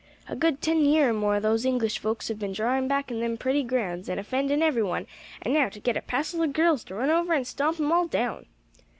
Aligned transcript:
"A 0.27 0.35
good 0.35 0.63
ten 0.63 0.83
year 0.83 1.11
or 1.11 1.13
more, 1.13 1.39
those 1.39 1.63
English 1.63 1.99
folks 1.99 2.27
have 2.29 2.39
been 2.39 2.53
drawin' 2.53 2.87
back 2.87 3.11
in 3.11 3.19
them 3.19 3.37
pretty 3.37 3.61
grounds, 3.61 4.09
an' 4.09 4.17
offendin' 4.17 4.63
every 4.63 4.81
one; 4.81 5.05
an' 5.43 5.53
now, 5.53 5.69
to 5.69 5.79
get 5.79 5.95
a 5.95 6.01
passel 6.01 6.41
o' 6.41 6.47
girls 6.47 6.83
to 6.85 6.95
run 6.95 7.11
over 7.11 7.35
an' 7.35 7.45
stomp 7.45 7.79
'em 7.79 7.91
all 7.91 8.07
down!" 8.07 8.47